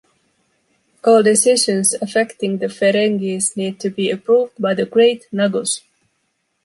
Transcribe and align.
All 1.03 1.21
decisions 1.21 1.93
affecting 1.93 2.57
the 2.57 2.65
Ferengis 2.69 3.55
need 3.55 3.79
to 3.81 3.91
be 3.91 4.09
approved 4.09 4.53
by 4.59 4.73
the 4.73 4.87
Great 4.87 5.27
Nagus. 5.31 5.81